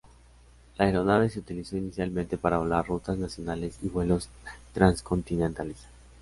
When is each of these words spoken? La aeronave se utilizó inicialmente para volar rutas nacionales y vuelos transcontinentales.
La 0.79 0.85
aeronave 0.85 1.29
se 1.29 1.37
utilizó 1.37 1.77
inicialmente 1.77 2.35
para 2.35 2.57
volar 2.57 2.87
rutas 2.87 3.19
nacionales 3.19 3.77
y 3.83 3.89
vuelos 3.89 4.29
transcontinentales. 4.73 5.77